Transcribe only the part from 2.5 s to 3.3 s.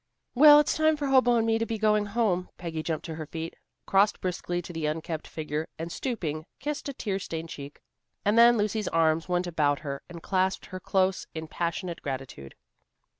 Peggy jumped to her